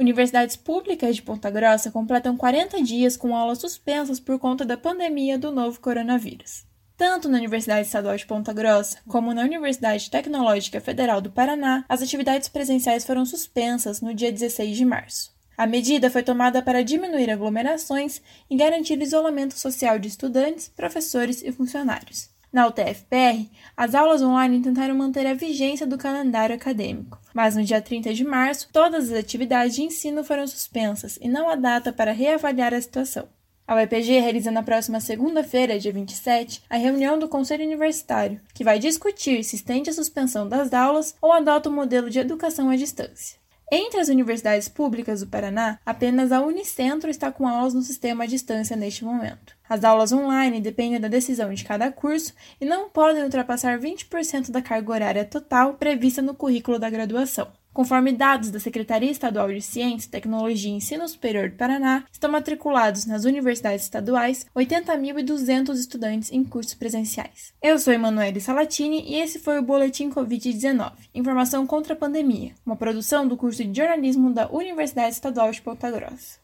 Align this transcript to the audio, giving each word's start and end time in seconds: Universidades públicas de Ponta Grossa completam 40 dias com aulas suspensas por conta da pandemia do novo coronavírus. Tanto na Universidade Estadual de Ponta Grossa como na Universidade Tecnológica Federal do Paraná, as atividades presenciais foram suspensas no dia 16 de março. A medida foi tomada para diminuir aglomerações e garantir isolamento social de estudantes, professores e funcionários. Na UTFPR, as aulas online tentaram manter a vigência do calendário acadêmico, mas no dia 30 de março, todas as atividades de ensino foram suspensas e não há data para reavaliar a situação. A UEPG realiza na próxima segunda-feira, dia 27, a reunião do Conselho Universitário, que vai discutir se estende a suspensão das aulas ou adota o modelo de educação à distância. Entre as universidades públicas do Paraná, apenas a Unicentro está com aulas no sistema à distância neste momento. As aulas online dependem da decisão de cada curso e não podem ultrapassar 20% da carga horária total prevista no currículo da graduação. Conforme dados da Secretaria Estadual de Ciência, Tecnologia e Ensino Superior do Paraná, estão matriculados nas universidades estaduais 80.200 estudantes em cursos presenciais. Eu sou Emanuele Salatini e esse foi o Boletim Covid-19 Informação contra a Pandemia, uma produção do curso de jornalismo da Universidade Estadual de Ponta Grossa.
Universidades 0.00 0.56
públicas 0.56 1.14
de 1.14 1.20
Ponta 1.20 1.50
Grossa 1.50 1.90
completam 1.90 2.34
40 2.34 2.82
dias 2.82 3.18
com 3.18 3.36
aulas 3.36 3.58
suspensas 3.58 4.18
por 4.18 4.38
conta 4.38 4.64
da 4.64 4.74
pandemia 4.74 5.38
do 5.38 5.52
novo 5.52 5.78
coronavírus. 5.78 6.64
Tanto 6.96 7.28
na 7.28 7.36
Universidade 7.36 7.86
Estadual 7.86 8.16
de 8.16 8.24
Ponta 8.24 8.50
Grossa 8.50 8.96
como 9.06 9.34
na 9.34 9.42
Universidade 9.42 10.10
Tecnológica 10.10 10.80
Federal 10.80 11.20
do 11.20 11.30
Paraná, 11.30 11.84
as 11.86 12.00
atividades 12.00 12.48
presenciais 12.48 13.04
foram 13.04 13.26
suspensas 13.26 14.00
no 14.00 14.14
dia 14.14 14.32
16 14.32 14.74
de 14.74 14.86
março. 14.86 15.34
A 15.54 15.66
medida 15.66 16.08
foi 16.08 16.22
tomada 16.22 16.62
para 16.62 16.82
diminuir 16.82 17.30
aglomerações 17.30 18.22
e 18.48 18.56
garantir 18.56 19.02
isolamento 19.02 19.52
social 19.52 19.98
de 19.98 20.08
estudantes, 20.08 20.66
professores 20.74 21.42
e 21.42 21.52
funcionários. 21.52 22.30
Na 22.52 22.66
UTFPR, 22.66 23.48
as 23.76 23.94
aulas 23.94 24.20
online 24.22 24.60
tentaram 24.60 24.94
manter 24.94 25.24
a 25.24 25.34
vigência 25.34 25.86
do 25.86 25.96
calendário 25.96 26.54
acadêmico, 26.54 27.16
mas 27.32 27.54
no 27.54 27.62
dia 27.62 27.80
30 27.80 28.12
de 28.12 28.24
março, 28.24 28.68
todas 28.72 29.12
as 29.12 29.18
atividades 29.18 29.76
de 29.76 29.82
ensino 29.82 30.24
foram 30.24 30.46
suspensas 30.48 31.16
e 31.20 31.28
não 31.28 31.48
há 31.48 31.54
data 31.54 31.92
para 31.92 32.10
reavaliar 32.10 32.74
a 32.74 32.80
situação. 32.80 33.28
A 33.68 33.76
UEPG 33.76 34.18
realiza 34.18 34.50
na 34.50 34.64
próxima 34.64 34.98
segunda-feira, 34.98 35.78
dia 35.78 35.92
27, 35.92 36.64
a 36.68 36.76
reunião 36.76 37.16
do 37.20 37.28
Conselho 37.28 37.64
Universitário, 37.64 38.40
que 38.52 38.64
vai 38.64 38.80
discutir 38.80 39.44
se 39.44 39.54
estende 39.54 39.88
a 39.88 39.92
suspensão 39.92 40.48
das 40.48 40.72
aulas 40.74 41.14
ou 41.22 41.32
adota 41.32 41.68
o 41.68 41.72
modelo 41.72 42.10
de 42.10 42.18
educação 42.18 42.68
à 42.68 42.74
distância. 42.74 43.39
Entre 43.72 44.00
as 44.00 44.08
universidades 44.08 44.68
públicas 44.68 45.20
do 45.20 45.28
Paraná, 45.28 45.78
apenas 45.86 46.32
a 46.32 46.40
Unicentro 46.40 47.08
está 47.08 47.30
com 47.30 47.46
aulas 47.46 47.72
no 47.72 47.82
sistema 47.82 48.24
à 48.24 48.26
distância 48.26 48.74
neste 48.74 49.04
momento. 49.04 49.54
As 49.68 49.84
aulas 49.84 50.10
online 50.10 50.60
dependem 50.60 50.98
da 50.98 51.06
decisão 51.06 51.54
de 51.54 51.62
cada 51.62 51.92
curso 51.92 52.34
e 52.60 52.64
não 52.64 52.90
podem 52.90 53.22
ultrapassar 53.22 53.78
20% 53.78 54.50
da 54.50 54.60
carga 54.60 54.90
horária 54.90 55.24
total 55.24 55.74
prevista 55.74 56.20
no 56.20 56.34
currículo 56.34 56.80
da 56.80 56.90
graduação. 56.90 57.59
Conforme 57.72 58.12
dados 58.12 58.50
da 58.50 58.58
Secretaria 58.58 59.10
Estadual 59.10 59.48
de 59.48 59.60
Ciência, 59.60 60.10
Tecnologia 60.10 60.70
e 60.70 60.74
Ensino 60.74 61.06
Superior 61.08 61.50
do 61.50 61.56
Paraná, 61.56 62.04
estão 62.12 62.30
matriculados 62.30 63.06
nas 63.06 63.24
universidades 63.24 63.84
estaduais 63.84 64.46
80.200 64.54 65.74
estudantes 65.74 66.32
em 66.32 66.44
cursos 66.44 66.74
presenciais. 66.74 67.52
Eu 67.62 67.78
sou 67.78 67.92
Emanuele 67.92 68.40
Salatini 68.40 69.02
e 69.06 69.16
esse 69.16 69.38
foi 69.38 69.58
o 69.58 69.62
Boletim 69.62 70.10
Covid-19 70.10 70.92
Informação 71.14 71.66
contra 71.66 71.94
a 71.94 71.96
Pandemia, 71.96 72.54
uma 72.64 72.76
produção 72.76 73.26
do 73.26 73.36
curso 73.36 73.64
de 73.64 73.78
jornalismo 73.78 74.32
da 74.32 74.48
Universidade 74.50 75.14
Estadual 75.14 75.50
de 75.50 75.62
Ponta 75.62 75.90
Grossa. 75.90 76.38